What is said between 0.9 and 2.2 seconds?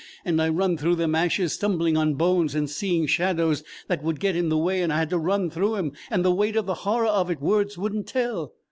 them ashes, stumbling on